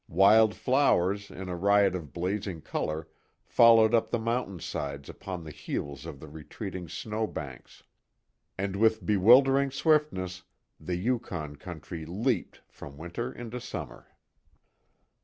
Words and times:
Wild 0.09 0.55
flowers 0.55 1.29
in 1.29 1.47
a 1.47 1.55
riot 1.55 1.93
of 1.95 2.11
blazing 2.11 2.61
color 2.61 3.07
followed 3.45 3.93
up 3.93 4.09
the 4.09 4.17
mountain 4.17 4.59
sides 4.59 5.09
upon 5.09 5.43
the 5.43 5.51
heels 5.51 6.07
of 6.07 6.19
the 6.19 6.27
retreating 6.27 6.89
snow 6.89 7.27
banks. 7.27 7.83
And 8.57 8.75
with 8.77 9.05
bewildering 9.05 9.69
swiftness, 9.69 10.41
the 10.79 10.95
Yukon 10.95 11.55
country 11.57 12.03
leaped 12.07 12.61
from 12.67 12.97
winter 12.97 13.31
into 13.31 13.61
summer. 13.61 14.07